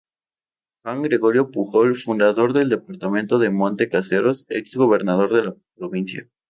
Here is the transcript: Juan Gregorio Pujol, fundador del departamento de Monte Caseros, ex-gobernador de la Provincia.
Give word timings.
Juan 0.81 1.03
Gregorio 1.03 1.51
Pujol, 1.51 1.95
fundador 1.95 2.53
del 2.53 2.69
departamento 2.69 3.37
de 3.37 3.51
Monte 3.51 3.87
Caseros, 3.87 4.47
ex-gobernador 4.49 5.31
de 5.31 5.43
la 5.43 5.55
Provincia. 5.75 6.27